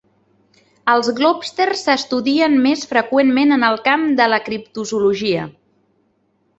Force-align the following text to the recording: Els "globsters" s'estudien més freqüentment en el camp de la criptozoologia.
Els 0.93 1.09
"globsters" 1.19 1.83
s'estudien 1.89 2.57
més 2.65 2.87
freqüentment 2.95 3.55
en 3.59 3.69
el 3.71 3.81
camp 3.93 4.11
de 4.23 4.31
la 4.35 4.45
criptozoologia. 4.51 5.49